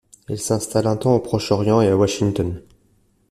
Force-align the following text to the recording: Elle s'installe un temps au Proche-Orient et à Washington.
Elle 0.27 0.39
s'installe 0.39 0.87
un 0.87 0.97
temps 0.97 1.13
au 1.13 1.19
Proche-Orient 1.19 1.79
et 1.79 1.89
à 1.89 1.95
Washington. 1.95 2.59